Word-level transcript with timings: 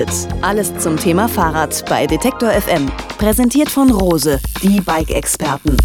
Lausitz. 0.00 0.28
Alles 0.42 0.76
zum 0.78 0.96
Thema 0.96 1.28
Fahrrad 1.28 1.84
bei 1.88 2.06
Detektor 2.06 2.50
FM. 2.50 2.90
Präsentiert 3.18 3.68
von 3.68 3.90
Rose, 3.90 4.40
die 4.62 4.80
Bike-Experten. 4.80 5.76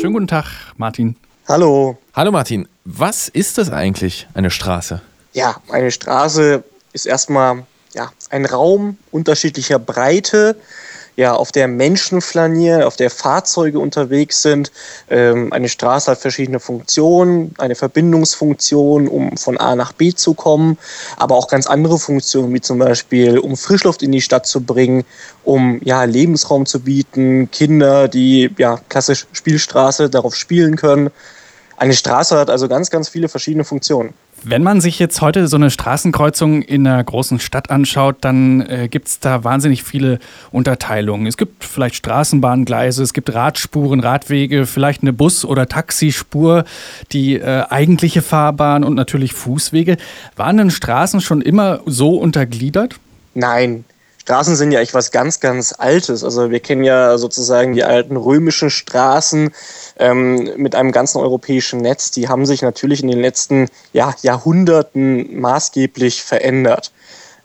Schönen 0.00 0.12
guten 0.12 0.26
Tag, 0.26 0.46
Martin. 0.76 1.16
Hallo. 1.46 1.98
Hallo 2.14 2.30
Martin, 2.30 2.68
was 2.84 3.28
ist 3.28 3.58
das 3.58 3.70
eigentlich, 3.70 4.26
eine 4.34 4.50
Straße? 4.50 5.00
Ja, 5.32 5.56
eine 5.70 5.90
Straße 5.90 6.62
ist 6.92 7.06
erstmal 7.06 7.64
ja, 7.94 8.10
ein 8.30 8.44
Raum 8.46 8.98
unterschiedlicher 9.10 9.78
Breite, 9.78 10.56
ja, 11.18 11.34
auf 11.34 11.50
der 11.50 11.66
Menschen 11.66 12.20
flanieren, 12.20 12.84
auf 12.84 12.94
der 12.94 13.10
Fahrzeuge 13.10 13.80
unterwegs 13.80 14.40
sind. 14.40 14.70
Ähm, 15.10 15.52
eine 15.52 15.68
Straße 15.68 16.12
hat 16.12 16.18
verschiedene 16.18 16.60
Funktionen, 16.60 17.56
eine 17.58 17.74
Verbindungsfunktion, 17.74 19.08
um 19.08 19.36
von 19.36 19.56
A 19.58 19.74
nach 19.74 19.92
B 19.92 20.14
zu 20.14 20.34
kommen, 20.34 20.78
aber 21.16 21.34
auch 21.34 21.48
ganz 21.48 21.66
andere 21.66 21.98
Funktionen, 21.98 22.54
wie 22.54 22.60
zum 22.60 22.78
Beispiel, 22.78 23.40
um 23.40 23.56
Frischluft 23.56 24.04
in 24.04 24.12
die 24.12 24.20
Stadt 24.20 24.46
zu 24.46 24.60
bringen, 24.60 25.04
um 25.42 25.80
ja, 25.82 26.04
Lebensraum 26.04 26.66
zu 26.66 26.78
bieten, 26.78 27.50
Kinder, 27.50 28.06
die 28.06 28.54
ja 28.56 28.78
klassisch 28.88 29.26
Spielstraße 29.32 30.08
darauf 30.08 30.36
spielen 30.36 30.76
können. 30.76 31.10
Eine 31.78 31.92
Straße 31.92 32.36
hat 32.36 32.50
also 32.50 32.66
ganz, 32.66 32.90
ganz 32.90 33.08
viele 33.08 33.28
verschiedene 33.28 33.62
Funktionen. 33.62 34.12
Wenn 34.42 34.62
man 34.62 34.80
sich 34.80 34.98
jetzt 34.98 35.20
heute 35.20 35.48
so 35.48 35.56
eine 35.56 35.70
Straßenkreuzung 35.70 36.62
in 36.62 36.86
einer 36.86 37.02
großen 37.02 37.38
Stadt 37.40 37.70
anschaut, 37.70 38.16
dann 38.20 38.60
äh, 38.62 38.88
gibt 38.88 39.08
es 39.08 39.20
da 39.20 39.42
wahnsinnig 39.44 39.84
viele 39.84 40.18
Unterteilungen. 40.50 41.26
Es 41.26 41.36
gibt 41.36 41.64
vielleicht 41.64 41.96
Straßenbahngleise, 41.96 43.02
es 43.02 43.12
gibt 43.12 43.32
Radspuren, 43.32 44.00
Radwege, 44.00 44.66
vielleicht 44.66 45.02
eine 45.02 45.12
Bus- 45.12 45.44
oder 45.44 45.68
Taxispur, 45.68 46.64
die 47.12 47.34
äh, 47.36 47.64
eigentliche 47.68 48.22
Fahrbahn 48.22 48.84
und 48.84 48.94
natürlich 48.94 49.32
Fußwege. 49.32 49.96
Waren 50.36 50.56
denn 50.56 50.70
Straßen 50.70 51.20
schon 51.20 51.40
immer 51.40 51.80
so 51.86 52.16
untergliedert? 52.16 52.96
Nein, 53.34 53.84
Straßen 54.28 54.56
sind 54.56 54.72
ja 54.72 54.80
echt 54.80 54.92
was 54.92 55.10
ganz, 55.10 55.40
ganz 55.40 55.74
Altes. 55.78 56.22
Also 56.22 56.50
wir 56.50 56.60
kennen 56.60 56.84
ja 56.84 57.16
sozusagen 57.16 57.72
die 57.72 57.82
alten 57.82 58.14
römischen 58.14 58.68
Straßen 58.68 59.54
ähm, 59.98 60.50
mit 60.58 60.74
einem 60.74 60.92
ganzen 60.92 61.16
europäischen 61.16 61.80
Netz. 61.80 62.10
Die 62.10 62.28
haben 62.28 62.44
sich 62.44 62.60
natürlich 62.60 63.02
in 63.02 63.08
den 63.08 63.22
letzten 63.22 63.68
ja, 63.94 64.14
Jahrhunderten 64.20 65.40
maßgeblich 65.40 66.22
verändert. 66.22 66.92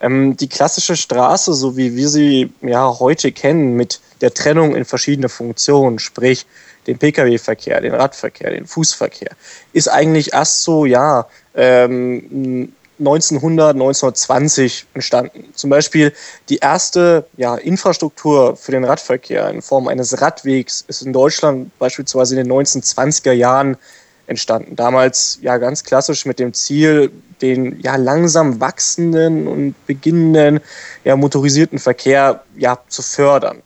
Ähm, 0.02 0.36
die 0.36 0.50
klassische 0.50 0.98
Straße, 0.98 1.54
so 1.54 1.78
wie 1.78 1.96
wir 1.96 2.10
sie 2.10 2.52
ja 2.62 3.00
heute 3.00 3.32
kennen, 3.32 3.78
mit 3.78 4.02
der 4.20 4.34
Trennung 4.34 4.76
in 4.76 4.84
verschiedene 4.84 5.30
Funktionen, 5.30 6.00
sprich 6.00 6.46
den 6.86 6.98
Pkw-Verkehr, 6.98 7.80
den 7.80 7.96
Radverkehr, 7.96 8.52
den 8.52 8.68
Fußverkehr, 8.68 9.32
ist 9.72 9.88
eigentlich 9.88 10.34
erst 10.34 10.64
so, 10.64 10.86
ja, 10.86 11.28
ähm, 11.56 12.74
1900, 13.00 13.74
1920 13.74 14.86
entstanden. 14.94 15.46
Zum 15.54 15.70
Beispiel 15.70 16.14
die 16.50 16.58
erste 16.58 17.26
ja, 17.38 17.56
Infrastruktur 17.56 18.56
für 18.56 18.72
den 18.72 18.84
Radverkehr 18.84 19.50
in 19.50 19.62
Form 19.62 19.88
eines 19.88 20.22
Radwegs 20.22 20.86
ist 20.88 21.02
in 21.02 21.14
Deutschland 21.14 21.78
beispielsweise 21.80 22.40
in 22.40 22.48
den 22.48 22.52
1920er 22.52 23.32
Jahren 23.32 23.78
entstanden. 24.28 24.76
Damals 24.76 25.40
ja 25.42 25.58
ganz 25.58 25.84
klassisch 25.84 26.26
mit 26.26 26.40
dem 26.40 26.54
Ziel, 26.54 27.12
den 27.42 27.80
ja 27.82 27.96
langsam 27.96 28.60
wachsenden 28.60 29.48
und 29.48 29.76
beginnenden 29.86 30.62
ja, 31.04 31.16
motorisierten 31.16 31.80
Verkehr 31.80 32.44
ja 32.56 32.80
zu 32.88 33.02
fördern. 33.02 33.62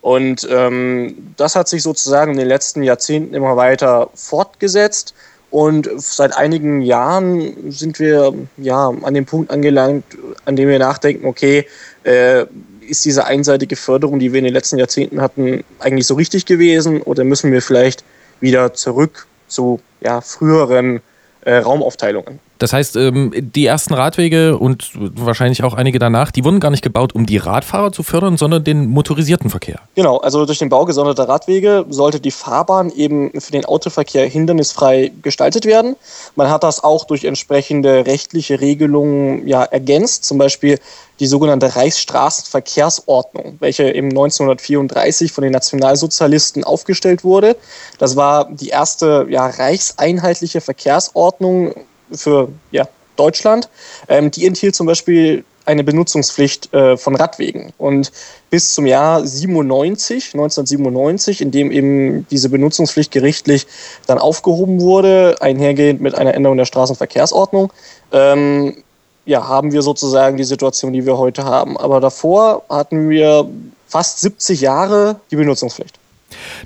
Und 0.00 0.48
ähm, 0.50 1.34
das 1.36 1.56
hat 1.56 1.68
sich 1.68 1.82
sozusagen 1.82 2.32
in 2.32 2.38
den 2.38 2.48
letzten 2.48 2.82
Jahrzehnten 2.82 3.34
immer 3.34 3.56
weiter 3.56 4.10
fortgesetzt. 4.14 5.14
Und 5.50 5.90
seit 5.96 6.36
einigen 6.36 6.80
Jahren 6.80 7.70
sind 7.72 7.98
wir 7.98 8.32
ja 8.56 8.88
an 9.02 9.14
dem 9.14 9.26
Punkt 9.26 9.50
angelangt, 9.50 10.04
an 10.44 10.54
dem 10.54 10.68
wir 10.68 10.78
nachdenken, 10.78 11.26
okay, 11.26 11.66
äh, 12.04 12.46
ist 12.80 13.04
diese 13.04 13.24
einseitige 13.24 13.76
Förderung, 13.76 14.18
die 14.18 14.32
wir 14.32 14.38
in 14.38 14.44
den 14.44 14.54
letzten 14.54 14.78
Jahrzehnten 14.78 15.20
hatten, 15.20 15.64
eigentlich 15.78 16.06
so 16.06 16.14
richtig 16.14 16.46
gewesen 16.46 17.02
oder 17.02 17.24
müssen 17.24 17.52
wir 17.52 17.62
vielleicht 17.62 18.04
wieder 18.40 18.74
zurück 18.74 19.26
zu 19.48 19.80
ja, 20.00 20.20
früheren 20.20 21.00
äh, 21.42 21.56
Raumaufteilungen? 21.56 22.38
Das 22.60 22.74
heißt, 22.74 22.96
ähm, 22.96 23.32
die 23.34 23.64
ersten 23.64 23.94
Radwege 23.94 24.58
und 24.58 24.90
wahrscheinlich 24.94 25.64
auch 25.64 25.72
einige 25.72 25.98
danach, 25.98 26.30
die 26.30 26.44
wurden 26.44 26.60
gar 26.60 26.70
nicht 26.70 26.82
gebaut, 26.82 27.14
um 27.14 27.24
die 27.24 27.38
Radfahrer 27.38 27.90
zu 27.90 28.02
fördern, 28.02 28.36
sondern 28.36 28.62
den 28.62 28.86
motorisierten 28.86 29.48
Verkehr. 29.48 29.80
Genau, 29.94 30.18
also 30.18 30.44
durch 30.44 30.58
den 30.58 30.68
Bau 30.68 30.84
gesonderter 30.84 31.26
Radwege 31.26 31.86
sollte 31.88 32.20
die 32.20 32.30
Fahrbahn 32.30 32.90
eben 32.90 33.32
für 33.40 33.52
den 33.52 33.64
Autoverkehr 33.64 34.28
hindernisfrei 34.28 35.10
gestaltet 35.22 35.64
werden. 35.64 35.96
Man 36.36 36.50
hat 36.50 36.62
das 36.62 36.84
auch 36.84 37.06
durch 37.06 37.24
entsprechende 37.24 38.04
rechtliche 38.04 38.60
Regelungen 38.60 39.48
ja 39.48 39.64
ergänzt, 39.64 40.26
zum 40.26 40.36
Beispiel 40.36 40.78
die 41.18 41.26
sogenannte 41.26 41.76
Reichsstraßenverkehrsordnung, 41.76 43.56
welche 43.60 43.84
im 43.84 44.10
1934 44.10 45.32
von 45.32 45.42
den 45.42 45.52
Nationalsozialisten 45.52 46.62
aufgestellt 46.64 47.24
wurde. 47.24 47.56
Das 47.98 48.16
war 48.16 48.50
die 48.50 48.68
erste 48.68 49.26
ja, 49.30 49.46
reichseinheitliche 49.46 50.60
Verkehrsordnung 50.60 51.74
für 52.12 52.48
ja, 52.70 52.88
Deutschland. 53.16 53.68
Ähm, 54.08 54.30
die 54.30 54.46
enthielt 54.46 54.74
zum 54.74 54.86
Beispiel 54.86 55.44
eine 55.66 55.84
Benutzungspflicht 55.84 56.72
äh, 56.74 56.96
von 56.96 57.14
Radwegen. 57.14 57.72
Und 57.78 58.10
bis 58.50 58.74
zum 58.74 58.86
Jahr 58.86 59.24
97, 59.24 60.34
1997, 60.34 61.40
in 61.40 61.50
dem 61.50 61.70
eben 61.70 62.26
diese 62.30 62.48
Benutzungspflicht 62.48 63.12
gerichtlich 63.12 63.66
dann 64.06 64.18
aufgehoben 64.18 64.80
wurde, 64.80 65.36
einhergehend 65.40 66.00
mit 66.00 66.14
einer 66.14 66.34
Änderung 66.34 66.56
der 66.56 66.64
Straßenverkehrsordnung, 66.64 67.72
ähm, 68.12 68.82
ja, 69.26 69.46
haben 69.46 69.72
wir 69.72 69.82
sozusagen 69.82 70.36
die 70.36 70.44
Situation, 70.44 70.92
die 70.92 71.06
wir 71.06 71.18
heute 71.18 71.44
haben. 71.44 71.76
Aber 71.76 72.00
davor 72.00 72.64
hatten 72.68 73.08
wir 73.08 73.48
fast 73.86 74.20
70 74.20 74.62
Jahre 74.62 75.20
die 75.30 75.36
Benutzungspflicht. 75.36 75.98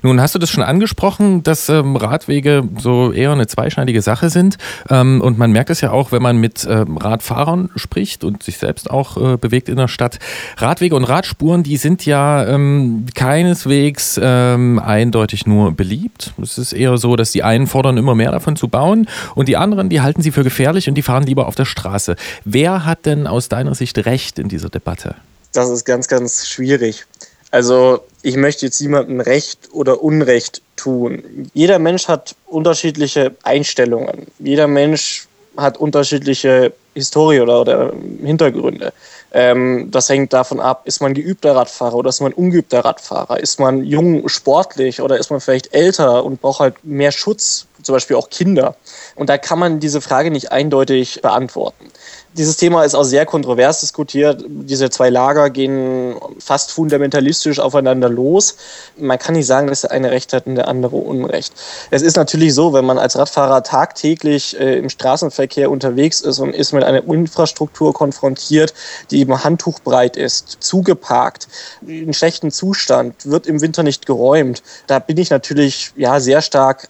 Nun 0.01 0.21
hast 0.21 0.35
du 0.35 0.39
das 0.39 0.49
schon 0.49 0.63
angesprochen, 0.63 1.43
dass 1.43 1.69
ähm, 1.69 1.95
Radwege 1.95 2.67
so 2.79 3.11
eher 3.11 3.31
eine 3.31 3.47
zweischneidige 3.47 4.01
Sache 4.01 4.29
sind. 4.29 4.57
Ähm, 4.89 5.21
und 5.21 5.37
man 5.37 5.51
merkt 5.51 5.69
es 5.69 5.81
ja 5.81 5.91
auch, 5.91 6.11
wenn 6.11 6.21
man 6.21 6.37
mit 6.37 6.65
ähm, 6.69 6.97
Radfahrern 6.97 7.69
spricht 7.75 8.23
und 8.23 8.43
sich 8.43 8.57
selbst 8.57 8.89
auch 8.89 9.17
äh, 9.17 9.37
bewegt 9.37 9.69
in 9.69 9.77
der 9.77 9.87
Stadt. 9.87 10.19
Radwege 10.57 10.95
und 10.95 11.03
Radspuren, 11.03 11.63
die 11.63 11.77
sind 11.77 12.05
ja 12.05 12.45
ähm, 12.47 13.05
keineswegs 13.13 14.19
ähm, 14.21 14.79
eindeutig 14.79 15.45
nur 15.45 15.71
beliebt. 15.71 16.33
Es 16.41 16.57
ist 16.57 16.73
eher 16.73 16.97
so, 16.97 17.15
dass 17.15 17.31
die 17.31 17.43
einen 17.43 17.67
fordern, 17.67 17.97
immer 17.97 18.15
mehr 18.15 18.31
davon 18.31 18.55
zu 18.55 18.67
bauen 18.67 19.07
und 19.35 19.47
die 19.47 19.57
anderen, 19.57 19.89
die 19.89 20.01
halten 20.01 20.21
sie 20.21 20.31
für 20.31 20.43
gefährlich 20.43 20.87
und 20.87 20.95
die 20.95 21.01
fahren 21.01 21.23
lieber 21.23 21.47
auf 21.47 21.55
der 21.55 21.65
Straße. 21.65 22.15
Wer 22.43 22.85
hat 22.85 23.05
denn 23.05 23.27
aus 23.27 23.49
deiner 23.49 23.75
Sicht 23.75 24.05
recht 24.05 24.39
in 24.39 24.49
dieser 24.49 24.69
Debatte? 24.69 25.15
Das 25.53 25.69
ist 25.69 25.85
ganz, 25.85 26.07
ganz 26.07 26.47
schwierig. 26.47 27.05
Also 27.55 28.03
ich 28.21 28.35
möchte 28.35 28.65
jetzt 28.65 28.81
niemandem 28.81 29.21
Recht 29.21 29.69
oder 29.71 30.03
Unrecht 30.03 30.61
tun. 30.75 31.49
Jeder 31.53 31.79
Mensch 31.79 32.09
hat 32.09 32.35
unterschiedliche 32.47 33.33
Einstellungen. 33.43 34.27
Jeder 34.39 34.67
Mensch 34.67 35.29
hat 35.55 35.77
unterschiedliche 35.77 36.73
Historie 36.95 37.39
oder, 37.39 37.61
oder 37.61 37.93
Hintergründe. 38.21 38.91
Ähm, 39.31 39.87
das 39.89 40.09
hängt 40.09 40.33
davon 40.33 40.59
ab, 40.59 40.81
ist 40.83 40.99
man 40.99 41.13
geübter 41.13 41.55
Radfahrer 41.55 41.95
oder 41.95 42.09
ist 42.09 42.19
man 42.19 42.33
ungeübter 42.33 42.83
Radfahrer? 42.83 43.39
Ist 43.39 43.57
man 43.57 43.85
jung, 43.85 44.27
sportlich 44.27 45.01
oder 45.01 45.17
ist 45.17 45.31
man 45.31 45.39
vielleicht 45.39 45.73
älter 45.73 46.25
und 46.25 46.41
braucht 46.41 46.59
halt 46.59 46.83
mehr 46.83 47.13
Schutz, 47.13 47.67
zum 47.81 47.93
Beispiel 47.93 48.15
auch 48.15 48.29
Kinder? 48.29 48.75
Und 49.15 49.29
da 49.29 49.37
kann 49.37 49.59
man 49.59 49.79
diese 49.79 50.01
Frage 50.01 50.31
nicht 50.31 50.51
eindeutig 50.51 51.21
beantworten. 51.21 51.91
Dieses 52.37 52.57
Thema 52.57 52.83
ist 52.83 52.95
auch 52.95 53.03
sehr 53.03 53.25
kontrovers 53.25 53.79
diskutiert. 53.79 54.43
Diese 54.45 54.89
zwei 54.89 55.09
Lager 55.09 55.49
gehen 55.49 56.15
fast 56.37 56.73
fundamentalistisch 56.73 57.61
aufeinander 57.61 58.09
los. 58.09 58.57
Man 58.97 59.17
kann 59.17 59.35
nicht 59.35 59.45
sagen, 59.45 59.67
dass 59.67 59.81
der 59.81 59.91
eine 59.91 60.11
Recht 60.11 60.33
hat 60.33 60.45
und 60.45 60.55
der 60.55 60.67
andere 60.67 60.97
Unrecht. 60.97 61.53
Es 61.91 62.01
ist 62.01 62.17
natürlich 62.17 62.53
so, 62.53 62.73
wenn 62.73 62.83
man 62.83 62.97
als 62.97 63.17
Radfahrer 63.17 63.63
tagtäglich 63.63 64.59
äh, 64.59 64.77
im 64.77 64.89
Straßenverkehr 64.89 65.71
unterwegs 65.71 66.19
ist 66.19 66.39
und 66.39 66.53
ist 66.53 66.73
mit 66.73 66.83
einer 66.83 67.05
Infrastruktur 67.05 67.93
konfrontiert, 67.93 68.73
die 69.11 69.19
eben 69.19 69.41
handtuchbreit 69.41 70.17
ist, 70.17 70.57
zugeparkt, 70.59 71.47
in 71.87 72.13
schlechtem 72.13 72.51
Zustand, 72.51 73.15
wird 73.25 73.47
im 73.47 73.61
Winter 73.61 73.81
nicht 73.81 74.05
geräumt. 74.05 74.61
Da 74.87 74.99
bin 74.99 75.17
ich 75.17 75.29
natürlich 75.29 75.93
ja 75.95 76.19
sehr 76.19 76.41
stark 76.41 76.89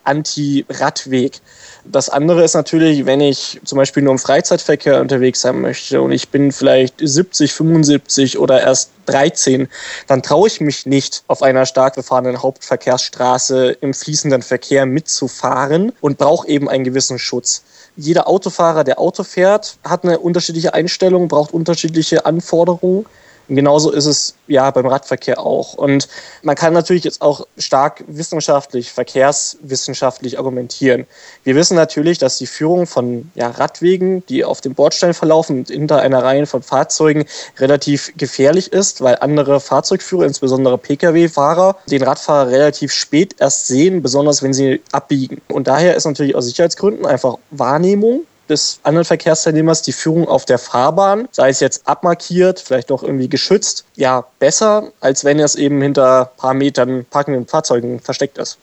anti-Radweg. 0.75 1.39
Das 1.85 2.09
andere 2.09 2.43
ist 2.43 2.55
natürlich, 2.55 3.05
wenn 3.05 3.21
ich 3.21 3.61
zum 3.63 3.77
Beispiel 3.77 4.01
nur 4.01 4.13
im 4.13 4.19
Freizeitverkehr 4.19 5.01
unterwegs 5.01 5.41
sein 5.41 5.61
möchte 5.61 6.01
und 6.01 6.11
ich 6.11 6.29
bin 6.29 6.51
vielleicht 6.51 6.95
70, 6.99 7.53
75 7.53 8.39
oder 8.39 8.61
erst 8.61 8.89
13, 9.05 9.67
dann 10.07 10.23
traue 10.23 10.47
ich 10.47 10.61
mich 10.61 10.87
nicht, 10.87 11.23
auf 11.27 11.43
einer 11.43 11.67
stark 11.67 11.95
befahrenen 11.95 12.41
Hauptverkehrsstraße 12.41 13.77
im 13.81 13.93
fließenden 13.93 14.41
Verkehr 14.41 14.87
mitzufahren 14.87 15.91
und 16.01 16.17
brauche 16.17 16.47
eben 16.47 16.69
einen 16.69 16.83
gewissen 16.83 17.19
Schutz. 17.19 17.63
Jeder 17.97 18.27
Autofahrer, 18.27 18.83
der 18.83 18.99
Auto 18.99 19.23
fährt, 19.23 19.77
hat 19.83 20.03
eine 20.03 20.17
unterschiedliche 20.19 20.73
Einstellung, 20.73 21.27
braucht 21.27 21.53
unterschiedliche 21.53 22.25
Anforderungen. 22.25 23.05
Genauso 23.47 23.91
ist 23.91 24.05
es 24.05 24.35
ja 24.47 24.69
beim 24.71 24.87
Radverkehr 24.87 25.39
auch. 25.39 25.75
Und 25.75 26.07
man 26.41 26.55
kann 26.55 26.73
natürlich 26.73 27.03
jetzt 27.03 27.21
auch 27.21 27.45
stark 27.57 28.03
wissenschaftlich, 28.07 28.91
verkehrswissenschaftlich 28.91 30.37
argumentieren. 30.37 31.05
Wir 31.43 31.55
wissen 31.55 31.75
natürlich, 31.75 32.17
dass 32.17 32.37
die 32.37 32.47
Führung 32.47 32.87
von 32.87 33.31
ja, 33.35 33.49
Radwegen, 33.49 34.25
die 34.27 34.43
auf 34.43 34.61
dem 34.61 34.73
Bordstein 34.73 35.13
verlaufen 35.13 35.59
und 35.59 35.69
hinter 35.69 35.99
einer 36.01 36.23
Reihe 36.23 36.45
von 36.45 36.63
Fahrzeugen 36.63 37.25
relativ 37.59 38.13
gefährlich 38.17 38.71
ist, 38.73 39.01
weil 39.01 39.17
andere 39.21 39.59
Fahrzeugführer, 39.59 40.25
insbesondere 40.25 40.77
Pkw-Fahrer, 40.77 41.77
den 41.89 42.03
Radfahrer 42.03 42.49
relativ 42.49 42.91
spät 42.91 43.35
erst 43.39 43.67
sehen, 43.67 44.01
besonders 44.01 44.41
wenn 44.41 44.53
sie 44.53 44.81
abbiegen. 44.91 45.41
Und 45.49 45.67
daher 45.67 45.95
ist 45.95 46.05
natürlich 46.05 46.35
aus 46.35 46.45
Sicherheitsgründen 46.45 47.05
einfach 47.05 47.35
Wahrnehmung 47.51 48.25
des 48.49 48.79
anderen 48.83 49.05
Verkehrsteilnehmers 49.05 49.81
die 49.81 49.91
Führung 49.91 50.27
auf 50.27 50.45
der 50.45 50.59
Fahrbahn, 50.59 51.27
sei 51.31 51.49
es 51.49 51.59
jetzt 51.59 51.87
abmarkiert, 51.87 52.59
vielleicht 52.59 52.89
noch 52.89 53.03
irgendwie 53.03 53.29
geschützt, 53.29 53.85
ja, 53.95 54.25
besser, 54.39 54.91
als 54.99 55.23
wenn 55.23 55.39
es 55.39 55.55
eben 55.55 55.81
hinter 55.81 56.31
paar 56.37 56.53
Metern 56.53 57.05
parkenden 57.09 57.47
Fahrzeugen 57.47 57.99
versteckt 57.99 58.37
ist. 58.37 58.57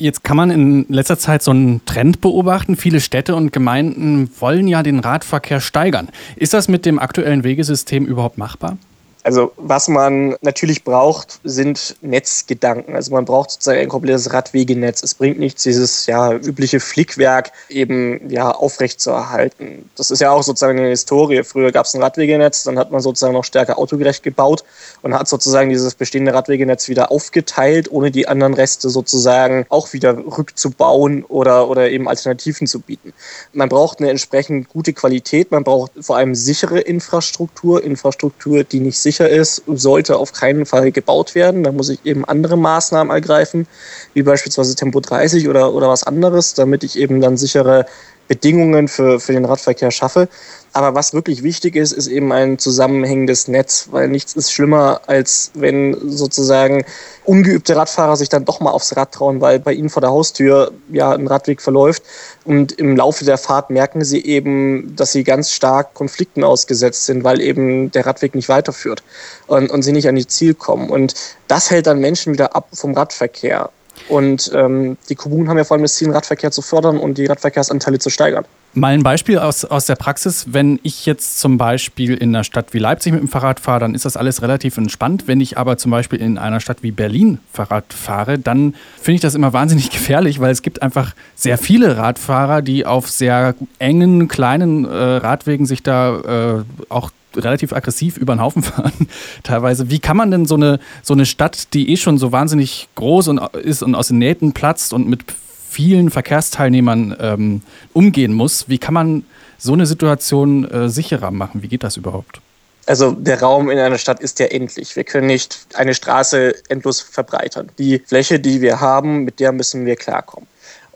Jetzt 0.00 0.22
kann 0.22 0.36
man 0.36 0.50
in 0.50 0.86
letzter 0.88 1.18
Zeit 1.18 1.42
so 1.42 1.50
einen 1.50 1.84
Trend 1.84 2.20
beobachten. 2.20 2.76
Viele 2.76 3.00
Städte 3.00 3.34
und 3.34 3.52
Gemeinden 3.52 4.30
wollen 4.38 4.68
ja 4.68 4.84
den 4.84 5.00
Radverkehr 5.00 5.60
steigern. 5.60 6.08
Ist 6.36 6.54
das 6.54 6.68
mit 6.68 6.86
dem 6.86 7.00
aktuellen 7.00 7.42
Wegesystem 7.42 8.06
überhaupt 8.06 8.38
machbar? 8.38 8.78
Also 9.22 9.52
was 9.56 9.88
man 9.88 10.36
natürlich 10.40 10.84
braucht, 10.84 11.40
sind 11.44 11.96
Netzgedanken. 12.00 12.94
Also 12.94 13.12
man 13.12 13.24
braucht 13.24 13.50
sozusagen 13.50 13.80
ein 13.80 13.88
komplettes 13.88 14.32
Radwegenetz. 14.32 15.02
Es 15.02 15.14
bringt 15.14 15.38
nichts, 15.38 15.62
dieses 15.64 16.06
ja, 16.06 16.32
übliche 16.32 16.80
Flickwerk 16.80 17.52
eben 17.68 18.30
ja, 18.30 18.50
aufrechtzuerhalten. 18.50 19.90
Das 19.96 20.10
ist 20.10 20.20
ja 20.20 20.30
auch 20.30 20.42
sozusagen 20.42 20.78
eine 20.78 20.88
Historie. 20.88 21.42
Früher 21.42 21.72
gab 21.72 21.86
es 21.86 21.94
ein 21.94 22.02
Radwegenetz, 22.02 22.62
dann 22.62 22.78
hat 22.78 22.90
man 22.90 23.00
sozusagen 23.00 23.34
noch 23.34 23.44
stärker 23.44 23.78
autogerecht 23.78 24.22
gebaut 24.22 24.64
und 25.02 25.14
hat 25.14 25.28
sozusagen 25.28 25.70
dieses 25.70 25.94
bestehende 25.94 26.32
Radwegenetz 26.32 26.88
wieder 26.88 27.10
aufgeteilt, 27.10 27.90
ohne 27.90 28.10
die 28.10 28.28
anderen 28.28 28.54
Reste 28.54 28.88
sozusagen 28.88 29.66
auch 29.68 29.92
wieder 29.92 30.16
rückzubauen 30.16 31.24
oder, 31.24 31.68
oder 31.68 31.90
eben 31.90 32.08
Alternativen 32.08 32.66
zu 32.66 32.80
bieten. 32.80 33.12
Man 33.52 33.68
braucht 33.68 33.98
eine 33.98 34.10
entsprechend 34.10 34.68
gute 34.68 34.92
Qualität, 34.92 35.50
man 35.50 35.64
braucht 35.64 35.92
vor 36.00 36.16
allem 36.16 36.34
sichere 36.34 36.80
Infrastruktur, 36.80 37.82
Infrastruktur, 37.82 38.64
die 38.64 38.80
nicht 38.80 38.98
sicher 39.08 39.28
ist, 39.28 39.62
sollte 39.66 40.16
auf 40.16 40.32
keinen 40.32 40.66
Fall 40.66 40.92
gebaut 40.92 41.34
werden. 41.34 41.64
Da 41.64 41.72
muss 41.72 41.88
ich 41.88 42.00
eben 42.04 42.24
andere 42.26 42.58
Maßnahmen 42.58 43.10
ergreifen, 43.10 43.66
wie 44.12 44.22
beispielsweise 44.22 44.74
Tempo 44.74 45.00
30 45.00 45.48
oder, 45.48 45.72
oder 45.72 45.88
was 45.88 46.04
anderes, 46.04 46.54
damit 46.54 46.84
ich 46.84 46.98
eben 46.98 47.20
dann 47.20 47.38
sichere 47.38 47.86
Bedingungen 48.28 48.88
für, 48.88 49.18
für 49.18 49.32
den 49.32 49.46
Radverkehr 49.46 49.90
schaffe. 49.90 50.28
Aber 50.74 50.94
was 50.94 51.14
wirklich 51.14 51.42
wichtig 51.42 51.74
ist, 51.74 51.92
ist 51.92 52.06
eben 52.06 52.30
ein 52.30 52.58
zusammenhängendes 52.58 53.48
Netz, 53.48 53.88
weil 53.90 54.06
nichts 54.08 54.34
ist 54.34 54.52
schlimmer, 54.52 55.00
als 55.06 55.50
wenn 55.54 55.96
sozusagen 56.08 56.84
ungeübte 57.24 57.74
Radfahrer 57.74 58.16
sich 58.16 58.28
dann 58.28 58.44
doch 58.44 58.60
mal 58.60 58.70
aufs 58.70 58.94
Rad 58.94 59.12
trauen, 59.12 59.40
weil 59.40 59.58
bei 59.58 59.72
ihnen 59.72 59.88
vor 59.88 60.02
der 60.02 60.10
Haustür 60.10 60.72
ja 60.90 61.12
ein 61.12 61.26
Radweg 61.26 61.62
verläuft. 61.62 62.02
Und 62.44 62.72
im 62.72 62.96
Laufe 62.96 63.24
der 63.24 63.38
Fahrt 63.38 63.70
merken 63.70 64.04
sie 64.04 64.24
eben, 64.24 64.94
dass 64.94 65.12
sie 65.12 65.24
ganz 65.24 65.50
stark 65.50 65.94
Konflikten 65.94 66.44
ausgesetzt 66.44 67.06
sind, 67.06 67.24
weil 67.24 67.40
eben 67.40 67.90
der 67.90 68.06
Radweg 68.06 68.34
nicht 68.34 68.48
weiterführt 68.48 69.02
und, 69.46 69.70
und 69.70 69.82
sie 69.82 69.92
nicht 69.92 70.06
an 70.06 70.16
ihr 70.16 70.28
Ziel 70.28 70.54
kommen. 70.54 70.90
Und 70.90 71.14
das 71.48 71.70
hält 71.70 71.86
dann 71.86 71.98
Menschen 71.98 72.34
wieder 72.34 72.54
ab 72.54 72.68
vom 72.72 72.94
Radverkehr. 72.94 73.70
Und 74.08 74.50
ähm, 74.54 74.96
die 75.08 75.14
Kommunen 75.14 75.48
haben 75.48 75.58
ja 75.58 75.64
vor 75.64 75.74
allem 75.74 75.82
das 75.82 75.94
Ziel, 75.94 76.10
Radverkehr 76.10 76.50
zu 76.50 76.62
fördern 76.62 76.98
und 76.98 77.18
die 77.18 77.26
Radverkehrsanteile 77.26 77.98
zu 77.98 78.10
steigern. 78.10 78.44
Mal 78.74 78.92
ein 78.92 79.02
Beispiel 79.02 79.38
aus, 79.38 79.64
aus 79.64 79.86
der 79.86 79.96
Praxis. 79.96 80.46
Wenn 80.50 80.78
ich 80.82 81.06
jetzt 81.06 81.40
zum 81.40 81.56
Beispiel 81.56 82.14
in 82.14 82.34
einer 82.34 82.44
Stadt 82.44 82.74
wie 82.74 82.78
Leipzig 82.78 83.12
mit 83.12 83.22
dem 83.22 83.28
Fahrrad 83.28 83.60
fahre, 83.60 83.80
dann 83.80 83.94
ist 83.94 84.04
das 84.04 84.16
alles 84.16 84.42
relativ 84.42 84.76
entspannt. 84.76 85.24
Wenn 85.26 85.40
ich 85.40 85.56
aber 85.56 85.78
zum 85.78 85.90
Beispiel 85.90 86.20
in 86.20 86.36
einer 86.36 86.60
Stadt 86.60 86.82
wie 86.82 86.90
Berlin 86.90 87.38
Fahrrad 87.52 87.92
fahre, 87.92 88.38
dann 88.38 88.74
finde 89.00 89.16
ich 89.16 89.20
das 89.20 89.34
immer 89.34 89.52
wahnsinnig 89.54 89.90
gefährlich, 89.90 90.38
weil 90.38 90.52
es 90.52 90.62
gibt 90.62 90.82
einfach 90.82 91.14
sehr 91.34 91.56
viele 91.56 91.96
Radfahrer, 91.96 92.60
die 92.60 92.84
auf 92.84 93.10
sehr 93.10 93.54
engen, 93.78 94.28
kleinen 94.28 94.84
äh, 94.84 94.94
Radwegen 94.94 95.64
sich 95.64 95.82
da 95.82 96.58
äh, 96.58 96.64
auch 96.90 97.10
relativ 97.36 97.72
aggressiv 97.72 98.16
über 98.16 98.34
den 98.34 98.40
Haufen 98.40 98.62
fahren, 98.64 99.08
teilweise. 99.42 99.90
Wie 99.90 99.98
kann 99.98 100.16
man 100.16 100.30
denn 100.30 100.46
so 100.46 100.54
eine, 100.54 100.80
so 101.02 101.14
eine 101.14 101.26
Stadt, 101.26 101.74
die 101.74 101.90
eh 101.90 101.96
schon 101.96 102.18
so 102.18 102.32
wahnsinnig 102.32 102.88
groß 102.94 103.28
und 103.28 103.38
ist 103.56 103.82
und 103.82 103.94
aus 103.94 104.08
den 104.08 104.18
Nähten 104.18 104.52
platzt 104.52 104.92
und 104.92 105.08
mit 105.08 105.24
vielen 105.68 106.10
Verkehrsteilnehmern 106.10 107.16
ähm, 107.20 107.62
umgehen 107.92 108.32
muss, 108.32 108.68
wie 108.68 108.78
kann 108.78 108.94
man 108.94 109.24
so 109.58 109.72
eine 109.72 109.86
Situation 109.86 110.68
äh, 110.70 110.88
sicherer 110.88 111.30
machen? 111.30 111.62
Wie 111.62 111.68
geht 111.68 111.84
das 111.84 111.96
überhaupt? 111.96 112.40
Also 112.86 113.12
der 113.12 113.40
Raum 113.40 113.68
in 113.68 113.78
einer 113.78 113.98
Stadt 113.98 114.20
ist 114.20 114.38
ja 114.38 114.46
endlich. 114.46 114.96
Wir 114.96 115.04
können 115.04 115.26
nicht 115.26 115.66
eine 115.74 115.92
Straße 115.92 116.54
endlos 116.70 117.02
verbreitern. 117.02 117.68
Die 117.76 117.98
Fläche, 117.98 118.40
die 118.40 118.62
wir 118.62 118.80
haben, 118.80 119.24
mit 119.24 119.40
der 119.40 119.52
müssen 119.52 119.84
wir 119.84 119.94
klarkommen. 119.94 120.48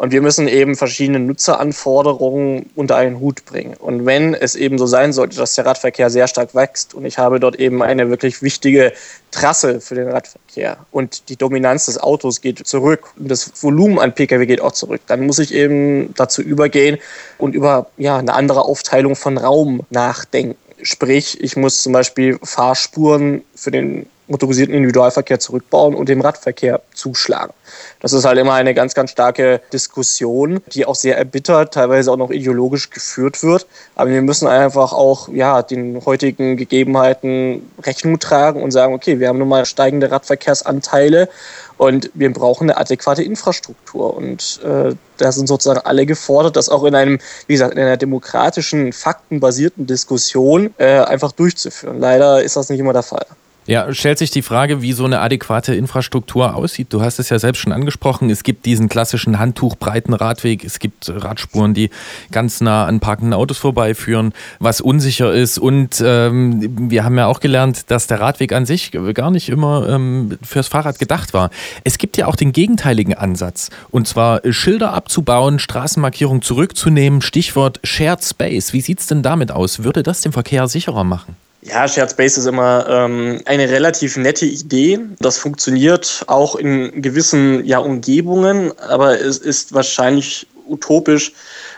Und 0.03 0.11
wir 0.11 0.21
müssen 0.21 0.49
eben 0.49 0.75
verschiedene 0.75 1.21
Nutzeranforderungen 1.21 2.71
unter 2.75 2.97
einen 2.97 3.21
Hut 3.21 3.45
bringen. 3.45 3.75
Und 3.75 4.05
wenn 4.05 4.35
es 4.35 4.57
eben 4.57 4.77
so 4.77 4.87
sein 4.87 5.13
sollte, 5.13 5.37
dass 5.37 5.55
der 5.55 5.65
Radverkehr 5.65 6.11
sehr 6.11 6.27
stark 6.27 6.57
wächst 6.57 6.93
und 6.93 7.05
ich 7.05 7.19
habe 7.19 7.39
dort 7.39 7.55
eben 7.55 7.85
eine 7.85 8.11
wirklich 8.11 8.43
wichtige 8.43 8.93
Trasse 9.31 9.81
für 9.81 9.95
den 9.95 10.09
Radverkehr 10.09 10.79
und 10.91 11.29
die 11.29 11.37
Dominanz 11.37 11.87
des 11.87 11.99
Autos 11.99 12.41
geht 12.41 12.67
zurück 12.67 13.13
und 13.17 13.29
das 13.29 13.63
Volumen 13.63 14.01
an 14.01 14.13
Pkw 14.13 14.45
geht 14.45 14.61
auch 14.61 14.73
zurück, 14.73 15.03
dann 15.07 15.25
muss 15.25 15.39
ich 15.39 15.55
eben 15.55 16.13
dazu 16.17 16.43
übergehen 16.43 16.99
und 17.39 17.55
über 17.55 17.87
ja, 17.97 18.19
eine 18.19 18.35
andere 18.35 18.65
Aufteilung 18.65 19.15
von 19.15 19.39
Raum 19.39 19.83
nachdenken. 19.91 20.57
Sprich, 20.83 21.41
ich 21.41 21.57
muss 21.57 21.81
zum 21.81 21.93
Beispiel 21.93 22.41
Fahrspuren 22.43 23.45
für 23.55 23.71
den 23.71 24.07
motorisierten 24.29 24.75
Individualverkehr 24.75 25.41
zurückbauen 25.41 25.95
und 25.95 26.09
dem 26.09 26.21
Radverkehr 26.21 26.81
zuschlagen. 26.95 27.53
Das 28.01 28.13
ist 28.13 28.25
halt 28.25 28.39
immer 28.39 28.55
eine 28.55 28.75
ganz, 28.75 28.95
ganz 28.95 29.11
starke 29.11 29.61
Diskussion, 29.73 30.61
die 30.73 30.87
auch 30.87 30.95
sehr 30.95 31.17
erbittert, 31.17 31.75
teilweise 31.75 32.11
auch 32.13 32.17
noch 32.17 32.31
ideologisch 32.31 32.91
geführt 32.91 33.43
wird. 33.43 33.67
Aber 33.95 34.11
wir 34.11 34.23
müssen 34.23 34.49
einfach 34.49 34.93
auch 34.93 35.29
ja, 35.29 35.63
den 35.63 36.05
heutigen 36.05 36.57
Gegebenheiten 36.57 37.71
Rechnung 37.83 38.19
tragen 38.19 38.63
und 38.63 38.71
sagen, 38.71 38.95
okay, 38.95 39.21
wir 39.21 39.29
haben 39.29 39.39
nun 39.39 39.49
mal 39.49 39.65
steigende 39.65 40.11
Radverkehrsanteile 40.11 41.29
und 41.77 42.11
wir 42.15 42.33
brauchen 42.33 42.71
eine 42.71 42.79
adäquate 42.79 43.23
Infrastruktur. 43.23 44.17
Und 44.17 44.61
äh, 44.65 44.95
da 45.17 45.33
sind 45.33 45.49
sozusagen 45.49 45.81
alle 45.81 46.07
gefordert, 46.07 46.57
das 46.57 46.69
auch 46.69 46.85
in 46.85 46.95
einem, 46.95 47.19
wie 47.47 47.55
gesagt, 47.55 47.75
in 47.75 47.81
einer 47.81 47.97
demokratischen, 47.97 48.93
faktenbasierten 48.93 49.87
Diskussion 49.87 50.75
äh, 50.79 51.01
einfach 51.01 51.33
durchzuführen. 51.33 51.99
Leider 51.99 52.43
ist 52.43 52.57
das 52.57 52.69
nicht 52.69 52.81
immer 52.81 52.93
der 52.93 53.03
Fall. 53.03 53.27
Ja, 53.67 53.95
stellt 53.95 54.19
sich 54.19 54.33
die 54.33 54.43
Frage, 54.43 54.83
wie 54.83 54.93
so 54.93 55.05
eine 55.05 55.21
adäquate 55.21 55.73
Infrastruktur 55.73 56.57
aussieht. 56.57 56.89
Du 56.91 57.01
hast 57.01 57.21
es 57.21 57.29
ja 57.29 57.39
selbst 57.39 57.61
schon 57.61 57.73
angesprochen. 57.73 58.29
Es 58.29 58.43
gibt 58.43 58.67
diesen 58.67 58.89
klassischen 58.89 59.39
handtuchbreiten 59.39 60.15
Radweg. 60.15 60.65
Es 60.65 60.81
gibt 60.81 61.09
Radspuren, 61.09 61.73
die 61.73 61.91
ganz 62.33 62.61
nah 62.61 62.87
an 62.87 62.99
parkenden 62.99 63.35
Autos 63.35 63.59
vorbeiführen, 63.59 64.33
was 64.59 64.81
unsicher 64.81 65.33
ist. 65.33 65.59
Und 65.59 66.03
ähm, 66.05 66.91
wir 66.91 67.05
haben 67.05 67.17
ja 67.17 67.29
auch 67.29 67.39
gelernt, 67.39 67.91
dass 67.93 68.09
der 68.09 68.19
Radweg 68.21 68.53
an 68.53 68.67
sich 68.67 68.91
gar 69.15 69.31
nicht 69.31 69.49
immer 69.49 69.89
ähm, 69.89 70.39
fürs 70.43 70.67
Fahrrad 70.67 70.99
gedacht 70.99 71.33
war. 71.33 71.51
Es 71.85 71.99
gibt 71.99 72.17
ja 72.17 72.27
auch 72.27 72.37
den 72.37 72.51
gegenteiligen 72.51 73.15
Ansatz. 73.15 73.71
Und 73.93 74.09
zwar 74.09 74.41
Schilder 74.51 74.93
abzubauen, 74.93 75.61
Straßenmarkierung 75.61 76.43
zurückzunehmen. 76.43 77.23
Stichwort 77.23 77.79
Shared 77.85 78.25
Space. 78.25 78.73
Wie 78.73 78.81
sieht's 78.81 79.07
denn 79.07 79.23
damit 79.23 79.53
aus? 79.53 79.85
Würde 79.85 80.03
das 80.03 80.21
den 80.21 80.33
Verkehr 80.33 80.67
sicherer 80.67 81.05
machen? 81.05 81.37
Ja, 81.65 81.87
Shared 81.87 82.11
Space 82.11 82.39
ist 82.39 82.47
immer 82.47 82.87
ähm, 82.89 83.41
eine 83.45 83.69
relativ 83.69 84.17
nette 84.17 84.47
Idee. 84.47 84.99
Das 85.21 85.39
funktioniert 85.39 86.25
auch 86.27 86.57
in 86.57 87.03
gewissen 87.03 87.65
ja, 87.65 87.79
Umgebungen, 87.79 88.77
aber 88.81 89.21
es 89.21 89.39
ist 89.39 89.73
wahrscheinlich 89.73 90.49
utopisch, 90.67 91.33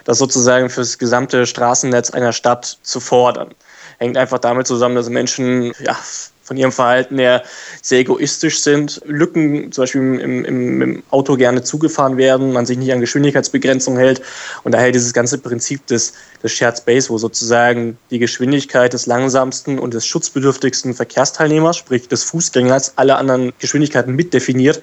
das 0.04 0.18
sozusagen 0.18 0.70
für 0.70 0.80
das 0.80 0.96
gesamte 0.96 1.46
Straßennetz 1.46 2.10
einer 2.10 2.32
Stadt 2.32 2.78
zu 2.82 2.98
fordern. 2.98 3.50
Hängt 3.98 4.16
einfach 4.16 4.38
damit 4.38 4.66
zusammen, 4.66 4.94
dass 4.94 5.10
Menschen 5.10 5.74
ja, 5.80 5.96
von 6.44 6.56
ihrem 6.56 6.72
Verhalten 6.72 7.18
her 7.18 7.42
sehr 7.82 8.00
egoistisch 8.00 8.60
sind, 8.60 9.00
Lücken 9.06 9.72
zum 9.72 9.82
Beispiel 9.82 10.00
im, 10.00 10.44
im, 10.44 10.82
im, 10.82 11.02
Auto 11.10 11.36
gerne 11.36 11.62
zugefahren 11.62 12.16
werden, 12.16 12.52
man 12.52 12.66
sich 12.66 12.78
nicht 12.78 12.92
an 12.92 13.00
Geschwindigkeitsbegrenzung 13.00 13.96
hält 13.96 14.22
und 14.62 14.72
daher 14.72 14.92
dieses 14.92 15.12
ganze 15.12 15.38
Prinzip 15.38 15.86
des, 15.86 16.12
des 16.42 16.52
Shared 16.52 16.78
Space, 16.78 17.10
wo 17.10 17.18
sozusagen 17.18 17.98
die 18.10 18.18
Geschwindigkeit 18.18 18.92
des 18.92 19.06
langsamsten 19.06 19.78
und 19.78 19.94
des 19.94 20.06
schutzbedürftigsten 20.06 20.94
Verkehrsteilnehmers, 20.94 21.76
sprich 21.76 22.08
des 22.08 22.24
Fußgängers, 22.24 22.94
alle 22.96 23.16
anderen 23.16 23.52
Geschwindigkeiten 23.58 24.14
mitdefiniert, 24.14 24.82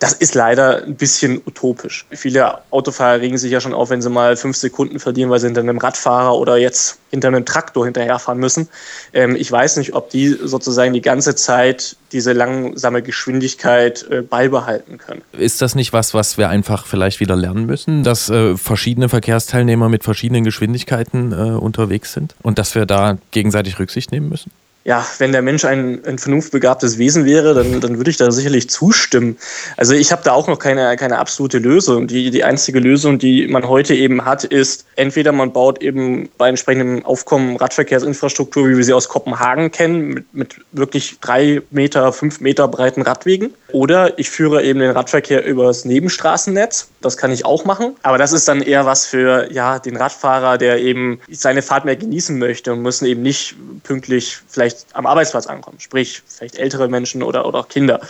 das 0.00 0.14
ist 0.14 0.34
leider 0.34 0.82
ein 0.82 0.96
bisschen 0.96 1.42
utopisch. 1.46 2.06
Viele 2.10 2.58
Autofahrer 2.70 3.20
regen 3.20 3.36
sich 3.36 3.52
ja 3.52 3.60
schon 3.60 3.74
auf, 3.74 3.90
wenn 3.90 4.00
sie 4.00 4.08
mal 4.08 4.34
fünf 4.34 4.56
Sekunden 4.56 4.98
verlieren, 4.98 5.30
weil 5.30 5.40
sie 5.40 5.46
hinter 5.46 5.60
einem 5.60 5.76
Radfahrer 5.76 6.34
oder 6.36 6.56
jetzt 6.56 6.98
hinter 7.10 7.28
einem 7.28 7.44
Traktor 7.44 7.84
hinterherfahren 7.84 8.40
müssen. 8.40 8.68
Ähm, 9.12 9.36
ich 9.36 9.52
weiß 9.52 9.76
nicht, 9.76 9.94
ob 9.94 10.08
die 10.08 10.28
sozusagen 10.28 10.94
die 10.94 11.02
ganze 11.02 11.34
Zeit 11.34 11.96
diese 12.12 12.32
langsame 12.32 13.02
Geschwindigkeit 13.02 14.06
äh, 14.10 14.22
beibehalten 14.22 14.96
können. 14.96 15.20
Ist 15.32 15.60
das 15.60 15.74
nicht 15.74 15.92
was, 15.92 16.14
was 16.14 16.38
wir 16.38 16.48
einfach 16.48 16.86
vielleicht 16.86 17.20
wieder 17.20 17.36
lernen 17.36 17.66
müssen, 17.66 18.02
dass 18.02 18.30
äh, 18.30 18.56
verschiedene 18.56 19.10
Verkehrsteilnehmer 19.10 19.90
mit 19.90 20.02
verschiedenen 20.02 20.44
Geschwindigkeiten 20.44 21.32
äh, 21.32 21.58
unterwegs 21.58 22.14
sind 22.14 22.34
und 22.40 22.58
dass 22.58 22.74
wir 22.74 22.86
da 22.86 23.18
gegenseitig 23.32 23.78
Rücksicht 23.78 24.12
nehmen 24.12 24.30
müssen? 24.30 24.50
Ja, 24.82 25.06
wenn 25.18 25.32
der 25.32 25.42
Mensch 25.42 25.64
ein, 25.66 26.02
ein 26.06 26.18
vernunftbegabtes 26.18 26.96
Wesen 26.96 27.26
wäre, 27.26 27.52
dann, 27.52 27.80
dann 27.80 27.98
würde 27.98 28.10
ich 28.10 28.16
da 28.16 28.30
sicherlich 28.30 28.70
zustimmen. 28.70 29.36
Also 29.76 29.92
ich 29.92 30.10
habe 30.10 30.22
da 30.24 30.32
auch 30.32 30.48
noch 30.48 30.58
keine, 30.58 30.96
keine 30.96 31.18
absolute 31.18 31.58
Lösung. 31.58 32.06
Die, 32.06 32.30
die 32.30 32.44
einzige 32.44 32.80
Lösung, 32.80 33.18
die 33.18 33.46
man 33.46 33.68
heute 33.68 33.94
eben 33.94 34.24
hat, 34.24 34.44
ist, 34.44 34.86
entweder 34.96 35.32
man 35.32 35.52
baut 35.52 35.82
eben 35.82 36.30
bei 36.38 36.48
entsprechendem 36.48 37.04
Aufkommen 37.04 37.56
Radverkehrsinfrastruktur, 37.56 38.70
wie 38.70 38.76
wir 38.78 38.84
sie 38.84 38.94
aus 38.94 39.08
Kopenhagen 39.08 39.70
kennen, 39.70 40.08
mit, 40.08 40.34
mit 40.34 40.56
wirklich 40.72 41.18
drei 41.20 41.60
Meter, 41.70 42.12
fünf 42.14 42.40
Meter 42.40 42.66
breiten 42.66 43.02
Radwegen. 43.02 43.52
Oder 43.72 44.18
ich 44.18 44.30
führe 44.30 44.62
eben 44.64 44.80
den 44.80 44.90
Radverkehr 44.90 45.44
über 45.44 45.66
das 45.66 45.84
Nebenstraßennetz. 45.84 46.88
Das 47.02 47.16
kann 47.16 47.32
ich 47.32 47.44
auch 47.44 47.64
machen. 47.64 47.96
Aber 48.02 48.18
das 48.18 48.32
ist 48.32 48.48
dann 48.48 48.62
eher 48.62 48.86
was 48.86 49.06
für 49.06 49.52
ja, 49.52 49.78
den 49.78 49.96
Radfahrer, 49.96 50.58
der 50.58 50.80
eben 50.80 51.20
seine 51.30 51.62
Fahrt 51.62 51.84
mehr 51.84 51.96
genießen 51.96 52.38
möchte 52.38 52.72
und 52.72 52.82
müssen 52.82 53.04
eben 53.04 53.22
nicht 53.22 53.54
pünktlich 53.84 54.38
vielleicht 54.48 54.69
vielleicht 54.70 54.86
am 54.94 55.06
Arbeitsplatz 55.06 55.46
ankommen, 55.46 55.80
sprich 55.80 56.22
vielleicht 56.26 56.58
ältere 56.58 56.88
Menschen 56.88 57.22
oder, 57.22 57.46
oder 57.46 57.60
auch 57.60 57.68
Kinder. 57.68 58.00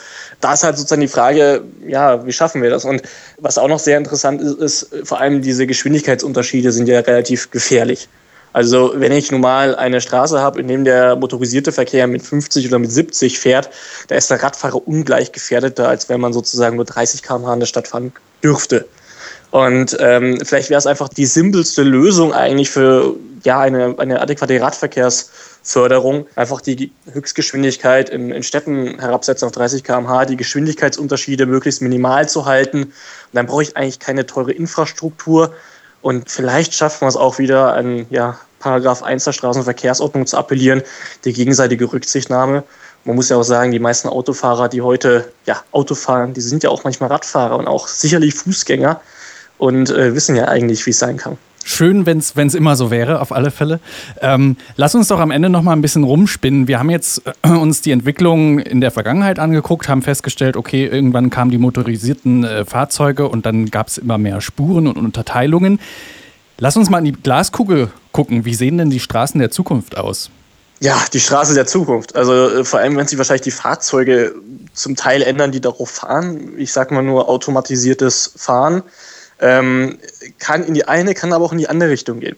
Da 0.40 0.54
ist 0.54 0.62
halt 0.62 0.76
sozusagen 0.76 1.00
die 1.00 1.08
Frage, 1.08 1.62
ja, 1.86 2.24
wie 2.26 2.32
schaffen 2.32 2.62
wir 2.62 2.70
das? 2.70 2.84
Und 2.84 3.02
was 3.38 3.58
auch 3.58 3.68
noch 3.68 3.78
sehr 3.78 3.98
interessant 3.98 4.40
ist, 4.40 4.58
ist 4.58 4.90
vor 5.04 5.20
allem 5.20 5.42
diese 5.42 5.66
Geschwindigkeitsunterschiede 5.66 6.72
sind 6.72 6.88
ja 6.88 7.00
relativ 7.00 7.50
gefährlich. 7.50 8.08
Also 8.52 8.92
wenn 8.96 9.12
ich 9.12 9.30
nun 9.30 9.42
mal 9.42 9.76
eine 9.76 10.00
Straße 10.00 10.40
habe, 10.40 10.60
in 10.60 10.66
dem 10.66 10.84
der 10.84 11.14
motorisierte 11.14 11.70
Verkehr 11.70 12.08
mit 12.08 12.22
50 12.22 12.66
oder 12.66 12.80
mit 12.80 12.90
70 12.90 13.38
fährt, 13.38 13.70
da 14.08 14.16
ist 14.16 14.28
der 14.28 14.42
Radfahrer 14.42 14.86
ungleich 14.88 15.30
gefährdeter, 15.30 15.88
als 15.88 16.08
wenn 16.08 16.20
man 16.20 16.32
sozusagen 16.32 16.76
nur 16.76 16.84
30 16.84 17.22
km/h 17.22 17.54
in 17.54 17.60
der 17.60 17.66
Stadt 17.66 17.86
fahren 17.86 18.12
dürfte. 18.42 18.86
Und 19.52 19.96
ähm, 20.00 20.38
vielleicht 20.44 20.70
wäre 20.70 20.78
es 20.78 20.86
einfach 20.86 21.08
die 21.08 21.26
simpelste 21.26 21.82
Lösung 21.82 22.32
eigentlich 22.32 22.70
für 22.70 23.14
ja, 23.44 23.60
eine, 23.60 23.98
eine 23.98 24.20
adäquate 24.20 24.60
Radverkehrsförderung. 24.60 26.26
Einfach 26.36 26.60
die 26.60 26.92
Höchstgeschwindigkeit 27.12 28.10
in, 28.10 28.30
in 28.30 28.42
Städten 28.42 28.98
herabsetzen 28.98 29.46
auf 29.46 29.52
30 29.52 29.84
km/h, 29.84 30.26
die 30.26 30.36
Geschwindigkeitsunterschiede 30.36 31.46
möglichst 31.46 31.82
minimal 31.82 32.28
zu 32.28 32.46
halten. 32.46 32.84
Und 32.84 32.92
dann 33.32 33.46
brauche 33.46 33.62
ich 33.62 33.76
eigentlich 33.76 33.98
keine 33.98 34.26
teure 34.26 34.52
Infrastruktur. 34.52 35.52
Und 36.02 36.30
vielleicht 36.30 36.74
schaffen 36.74 37.02
wir 37.02 37.08
es 37.08 37.16
auch 37.16 37.38
wieder, 37.38 37.74
an 37.74 38.06
ja, 38.10 38.38
Paragraph 38.58 39.02
1 39.02 39.24
der 39.24 39.32
Straßenverkehrsordnung 39.32 40.26
zu 40.26 40.36
appellieren, 40.36 40.82
die 41.24 41.32
gegenseitige 41.32 41.92
Rücksichtnahme. 41.92 42.62
Man 43.04 43.16
muss 43.16 43.30
ja 43.30 43.36
auch 43.36 43.42
sagen, 43.42 43.72
die 43.72 43.78
meisten 43.78 44.08
Autofahrer, 44.08 44.68
die 44.68 44.82
heute 44.82 45.32
ja, 45.46 45.62
Auto 45.72 45.94
fahren, 45.94 46.34
die 46.34 46.42
sind 46.42 46.62
ja 46.62 46.70
auch 46.70 46.84
manchmal 46.84 47.10
Radfahrer 47.10 47.58
und 47.58 47.66
auch 47.66 47.88
sicherlich 47.88 48.34
Fußgänger 48.34 49.00
und 49.56 49.90
äh, 49.90 50.14
wissen 50.14 50.36
ja 50.36 50.48
eigentlich, 50.48 50.84
wie 50.86 50.90
es 50.90 50.98
sein 50.98 51.16
kann. 51.16 51.38
Schön, 51.64 52.06
wenn 52.06 52.18
es 52.18 52.54
immer 52.54 52.74
so 52.74 52.90
wäre, 52.90 53.20
auf 53.20 53.32
alle 53.32 53.50
Fälle. 53.50 53.80
Ähm, 54.20 54.56
lass 54.76 54.94
uns 54.94 55.08
doch 55.08 55.20
am 55.20 55.30
Ende 55.30 55.50
noch 55.50 55.62
mal 55.62 55.72
ein 55.72 55.82
bisschen 55.82 56.04
rumspinnen. 56.04 56.68
Wir 56.68 56.78
haben 56.78 56.90
jetzt 56.90 57.22
äh, 57.42 57.48
uns 57.50 57.82
die 57.82 57.90
Entwicklung 57.90 58.58
in 58.58 58.80
der 58.80 58.90
Vergangenheit 58.90 59.38
angeguckt, 59.38 59.88
haben 59.88 60.02
festgestellt, 60.02 60.56
okay, 60.56 60.86
irgendwann 60.86 61.28
kamen 61.28 61.50
die 61.50 61.58
motorisierten 61.58 62.44
äh, 62.44 62.64
Fahrzeuge 62.64 63.28
und 63.28 63.44
dann 63.44 63.66
gab 63.66 63.88
es 63.88 63.98
immer 63.98 64.18
mehr 64.18 64.40
Spuren 64.40 64.86
und 64.86 64.96
Unterteilungen. 64.96 65.80
Lass 66.58 66.76
uns 66.76 66.90
mal 66.90 66.98
in 66.98 67.04
die 67.06 67.12
Glaskugel 67.12 67.90
gucken. 68.12 68.44
Wie 68.44 68.54
sehen 68.54 68.78
denn 68.78 68.90
die 68.90 69.00
Straßen 69.00 69.38
der 69.38 69.50
Zukunft 69.50 69.96
aus? 69.96 70.30
Ja, 70.80 70.96
die 71.12 71.20
Straße 71.20 71.54
der 71.54 71.66
Zukunft. 71.66 72.16
Also 72.16 72.32
äh, 72.32 72.64
vor 72.64 72.80
allem, 72.80 72.96
wenn 72.96 73.06
sich 73.06 73.18
wahrscheinlich 73.18 73.42
die 73.42 73.50
Fahrzeuge 73.50 74.34
zum 74.72 74.96
Teil 74.96 75.22
ändern, 75.22 75.52
die 75.52 75.60
darauf 75.60 75.90
fahren. 75.90 76.54
Ich 76.56 76.72
sage 76.72 76.94
mal 76.94 77.02
nur 77.02 77.28
automatisiertes 77.28 78.32
Fahren 78.36 78.82
ähm, 79.40 79.98
kann 80.38 80.64
in 80.64 80.74
die 80.74 80.86
eine, 80.86 81.14
kann 81.14 81.32
aber 81.32 81.44
auch 81.44 81.52
in 81.52 81.58
die 81.58 81.68
andere 81.68 81.90
Richtung 81.90 82.20
gehen. 82.20 82.36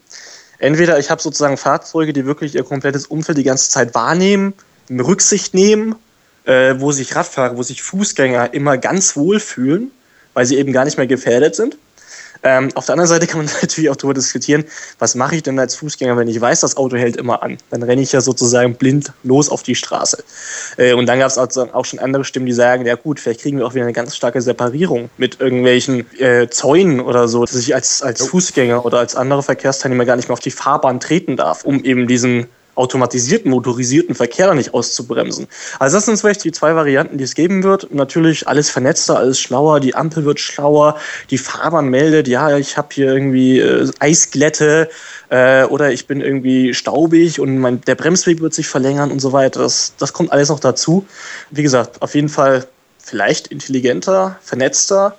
Entweder 0.58 0.98
ich 0.98 1.10
habe 1.10 1.20
sozusagen 1.20 1.56
Fahrzeuge, 1.56 2.12
die 2.12 2.24
wirklich 2.24 2.54
ihr 2.54 2.62
komplettes 2.62 3.06
Umfeld 3.06 3.38
die 3.38 3.42
ganze 3.42 3.68
Zeit 3.68 3.94
wahrnehmen, 3.94 4.54
Rücksicht 4.90 5.54
nehmen, 5.54 5.96
äh, 6.44 6.74
wo 6.78 6.92
sich 6.92 7.14
Radfahrer, 7.16 7.56
wo 7.56 7.62
sich 7.62 7.82
Fußgänger 7.82 8.54
immer 8.54 8.78
ganz 8.78 9.16
wohl 9.16 9.40
fühlen, 9.40 9.90
weil 10.34 10.46
sie 10.46 10.58
eben 10.58 10.72
gar 10.72 10.84
nicht 10.84 10.98
mehr 10.98 11.06
gefährdet 11.06 11.56
sind. 11.56 11.76
Ähm, 12.44 12.70
auf 12.74 12.86
der 12.86 12.94
anderen 12.94 13.08
Seite 13.08 13.26
kann 13.26 13.44
man 13.44 13.54
natürlich 13.62 13.90
auch 13.90 13.96
darüber 13.96 14.14
diskutieren, 14.14 14.64
was 14.98 15.14
mache 15.14 15.36
ich 15.36 15.42
denn 15.42 15.58
als 15.58 15.76
Fußgänger, 15.76 16.16
wenn 16.16 16.28
ich 16.28 16.40
weiß, 16.40 16.60
das 16.60 16.76
Auto 16.76 16.96
hält 16.96 17.16
immer 17.16 17.42
an. 17.42 17.58
Dann 17.70 17.82
renne 17.82 18.02
ich 18.02 18.12
ja 18.12 18.20
sozusagen 18.20 18.74
blind 18.74 19.12
los 19.22 19.48
auf 19.48 19.62
die 19.62 19.74
Straße. 19.74 20.24
Äh, 20.76 20.94
und 20.94 21.06
dann 21.06 21.18
gab 21.18 21.28
es 21.28 21.38
auch 21.38 21.84
schon 21.84 21.98
andere 21.98 22.24
Stimmen, 22.24 22.46
die 22.46 22.52
sagen, 22.52 22.84
ja 22.86 22.96
gut, 22.96 23.20
vielleicht 23.20 23.40
kriegen 23.40 23.58
wir 23.58 23.66
auch 23.66 23.74
wieder 23.74 23.84
eine 23.84 23.92
ganz 23.92 24.16
starke 24.16 24.40
Separierung 24.42 25.10
mit 25.18 25.40
irgendwelchen 25.40 26.06
äh, 26.18 26.48
Zäunen 26.48 27.00
oder 27.00 27.28
so, 27.28 27.44
dass 27.44 27.56
ich 27.56 27.74
als, 27.74 28.02
als 28.02 28.22
Fußgänger 28.26 28.84
oder 28.84 28.98
als 28.98 29.14
andere 29.14 29.42
Verkehrsteilnehmer 29.42 30.04
gar 30.04 30.16
nicht 30.16 30.28
mehr 30.28 30.34
auf 30.34 30.40
die 30.40 30.50
Fahrbahn 30.50 31.00
treten 31.00 31.36
darf, 31.36 31.64
um 31.64 31.84
eben 31.84 32.06
diesen 32.06 32.48
automatisierten, 32.74 33.50
motorisierten 33.50 34.14
Verkehr 34.14 34.54
nicht 34.54 34.72
auszubremsen. 34.72 35.46
Also 35.78 35.96
das 35.96 36.06
sind 36.06 36.18
vielleicht 36.18 36.44
die 36.44 36.52
zwei 36.52 36.74
Varianten, 36.74 37.18
die 37.18 37.24
es 37.24 37.34
geben 37.34 37.62
wird. 37.62 37.92
Natürlich 37.92 38.48
alles 38.48 38.70
vernetzter, 38.70 39.18
alles 39.18 39.38
schlauer, 39.40 39.80
die 39.80 39.94
Ampel 39.94 40.24
wird 40.24 40.40
schlauer, 40.40 40.96
die 41.30 41.38
Fahrbahn 41.38 41.88
meldet, 41.88 42.28
ja, 42.28 42.56
ich 42.56 42.76
habe 42.76 42.88
hier 42.92 43.12
irgendwie 43.12 43.58
äh, 43.58 43.90
Eisglätte 43.98 44.88
äh, 45.28 45.64
oder 45.64 45.92
ich 45.92 46.06
bin 46.06 46.20
irgendwie 46.20 46.72
staubig 46.72 47.40
und 47.40 47.58
mein, 47.58 47.80
der 47.82 47.94
Bremsweg 47.94 48.40
wird 48.40 48.54
sich 48.54 48.68
verlängern 48.68 49.10
und 49.10 49.20
so 49.20 49.32
weiter. 49.32 49.60
Das, 49.60 49.94
das 49.98 50.12
kommt 50.12 50.32
alles 50.32 50.48
noch 50.48 50.60
dazu. 50.60 51.06
Wie 51.50 51.62
gesagt, 51.62 52.00
auf 52.00 52.14
jeden 52.14 52.28
Fall 52.28 52.66
vielleicht 52.98 53.48
intelligenter, 53.48 54.38
vernetzter, 54.42 55.16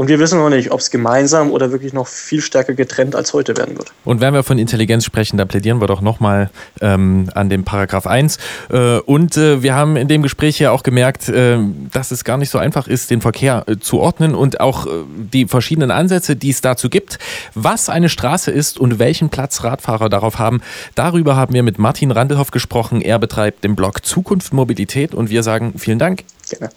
und 0.00 0.08
wir 0.08 0.18
wissen 0.18 0.38
noch 0.38 0.48
nicht, 0.48 0.70
ob 0.70 0.80
es 0.80 0.90
gemeinsam 0.90 1.50
oder 1.50 1.72
wirklich 1.72 1.92
noch 1.92 2.06
viel 2.06 2.40
stärker 2.40 2.72
getrennt 2.72 3.14
als 3.14 3.34
heute 3.34 3.54
werden 3.58 3.76
wird. 3.76 3.92
Und 4.06 4.22
wenn 4.22 4.32
wir 4.32 4.42
von 4.42 4.58
Intelligenz 4.58 5.04
sprechen, 5.04 5.36
da 5.36 5.44
plädieren 5.44 5.82
wir 5.82 5.88
doch 5.88 6.00
nochmal 6.00 6.48
ähm, 6.80 7.28
an 7.34 7.50
den 7.50 7.64
Paragraph 7.64 8.06
1. 8.06 8.38
Äh, 8.70 9.00
und 9.00 9.36
äh, 9.36 9.62
wir 9.62 9.74
haben 9.74 9.96
in 9.96 10.08
dem 10.08 10.22
Gespräch 10.22 10.58
ja 10.58 10.70
auch 10.70 10.84
gemerkt, 10.84 11.28
äh, 11.28 11.58
dass 11.92 12.12
es 12.12 12.24
gar 12.24 12.38
nicht 12.38 12.48
so 12.48 12.56
einfach 12.56 12.88
ist, 12.88 13.10
den 13.10 13.20
Verkehr 13.20 13.64
äh, 13.66 13.76
zu 13.76 14.00
ordnen 14.00 14.34
und 14.34 14.60
auch 14.60 14.86
äh, 14.86 14.90
die 15.34 15.46
verschiedenen 15.46 15.90
Ansätze, 15.90 16.34
die 16.34 16.48
es 16.48 16.62
dazu 16.62 16.88
gibt. 16.88 17.18
Was 17.54 17.90
eine 17.90 18.08
Straße 18.08 18.50
ist 18.50 18.80
und 18.80 18.98
welchen 18.98 19.28
Platz 19.28 19.64
Radfahrer 19.64 20.08
darauf 20.08 20.38
haben, 20.38 20.62
darüber 20.94 21.36
haben 21.36 21.52
wir 21.52 21.62
mit 21.62 21.78
Martin 21.78 22.10
Randelhoff 22.10 22.52
gesprochen. 22.52 23.02
Er 23.02 23.18
betreibt 23.18 23.64
den 23.64 23.76
Blog 23.76 24.02
Zukunft 24.02 24.54
Mobilität 24.54 25.14
und 25.14 25.28
wir 25.28 25.42
sagen 25.42 25.74
vielen 25.76 25.98
Dank. 25.98 26.24
Gerne. 26.48 26.70